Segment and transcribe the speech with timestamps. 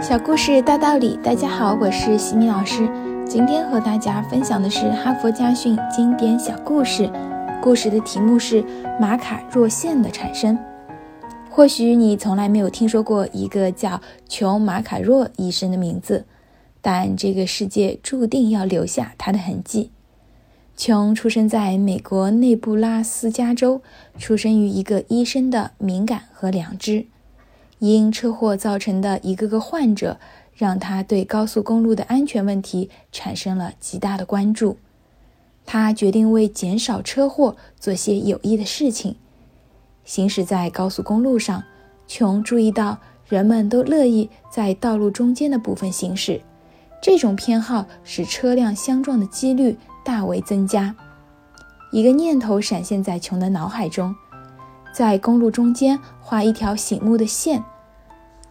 [0.00, 2.88] 小故事大道理，大家好，我是西米老师。
[3.26, 7.10] 今天和大家分享的是哈佛家训经典小故事，
[7.60, 8.64] 故事的题目是
[9.00, 10.56] 马卡若线的产生。
[11.50, 16.24] 或许你从来没有听说过一个叫琼马卡若医生的名字，
[16.80, 19.90] 但这个世界注定要留下他的痕迹。
[20.76, 23.82] 琼出生在美国内布拉斯加州，
[24.16, 27.06] 出生于一个医生的敏感和良知。
[27.78, 30.18] 因车祸造成的一个个患者，
[30.54, 34.76] 让他对高速公路的安全问题产生了极大的关注。
[35.64, 39.16] 他决定为减少车祸做些有益的事情。
[40.04, 41.62] 行驶在高速公路上，
[42.06, 46.40] 琼注意到人们都乐意在道路中间的部分行驶，
[47.02, 50.96] 这种偏好使车辆相撞的几率大为增加。
[51.92, 54.14] 一个念头闪现在琼的脑海中。
[54.98, 57.62] 在公路中间画一条醒目的线。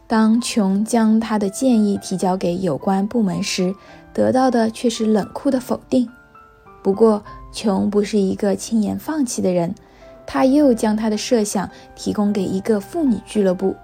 [0.08, 3.76] 当琼将他的建议提交给有关部门时，
[4.13, 6.08] 得到的却是冷酷的否定。
[6.82, 7.21] 不过，
[7.52, 9.76] 琼不是一个轻言放弃的人，
[10.26, 13.76] 他又将他的设想提供给一个妇女俱乐部，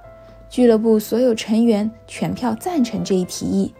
[0.50, 3.74] 俱乐部所有成员全票赞成这一提议。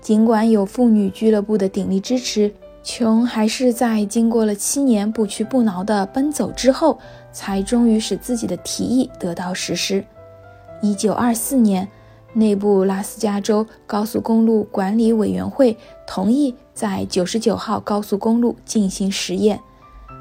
[0.00, 2.54] 尽管有妇女俱乐部的鼎力支持。
[2.82, 6.98] 琼还是在经过了七年不屈不挠的奔走之后，
[7.32, 10.04] 才终于使自己的提议得到实施。
[10.82, 11.88] 一九二四年，
[12.32, 19.60] 内布拉斯加州高速公路管理委员会同意在九十九号高速公路进行实验。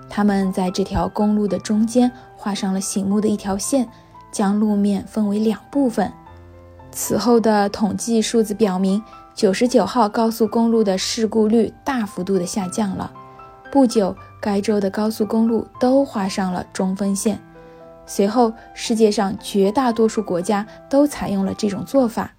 [0.08, 3.88] 他们在这条公路的中间画上了醒目的一条线，
[4.32, 6.12] 将路面分为两部分。
[6.92, 9.02] 此后的统计数字表明。
[9.34, 13.12] 九十九号高速公路的事故率大幅度的下降了。
[13.72, 17.42] 不久，该州的高速公路都画上了中分线。
[18.06, 22.34] 随后，世界上绝大多数国家都采用了这种做法。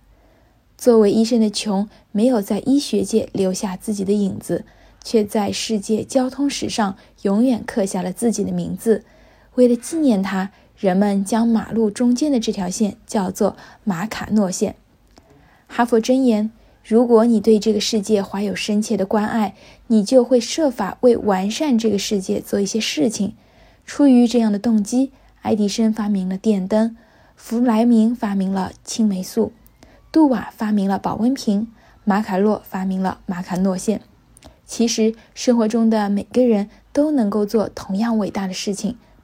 [0.76, 4.66] 作为医生的琼，没有在医学界留下自己的影子，
[5.02, 9.02] 却在世界交通史上永远刻下了自己的名字。
[9.54, 10.50] 为了纪念他，
[10.82, 14.74] 人们将马路中间的这条线叫做马卡诺线。
[15.68, 16.50] 哈佛箴言。
[16.84, 19.54] 如果你对这个世界怀有深切的关爱，
[19.86, 23.36] 你就会设法为完善这个世界做一些事情。
[23.86, 25.12] 出于这样的动机，
[25.42, 26.96] 爱迪生发明了电灯，
[27.36, 29.52] 弗莱明发明了青霉素，
[30.10, 31.68] 杜瓦发明了保温瓶，
[32.02, 34.00] 马卡洛发明了马卡诺线。
[34.66, 38.96] 其实，生活中的每个人都能够做同样伟大的事情，